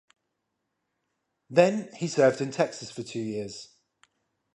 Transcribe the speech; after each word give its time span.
Then 1.47 1.91
he 1.95 2.07
served 2.07 2.41
in 2.41 2.49
Texas 2.49 2.89
for 2.89 3.03
two 3.03 3.19
years. 3.19 3.69